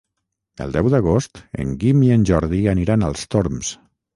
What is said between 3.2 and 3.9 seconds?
Torms.